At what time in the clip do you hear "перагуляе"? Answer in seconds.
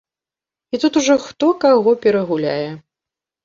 2.09-2.67